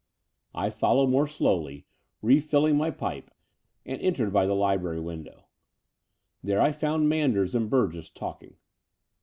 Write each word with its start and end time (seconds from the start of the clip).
I 0.55 0.71
followed 0.71 1.11
more 1.11 1.27
slowly, 1.27 1.85
refilling 2.23 2.75
my 2.75 2.89
pipe, 2.89 3.29
and 3.85 4.01
entered 4.01 4.33
by 4.33 4.47
the 4.47 4.55
Ubrary 4.55 4.99
window. 4.99 5.45
There 6.43 6.59
I 6.59 6.69
fotmd 6.71 7.03
Manders 7.05 7.53
and 7.53 7.69
Burgess 7.69 8.09
talking. 8.09 8.55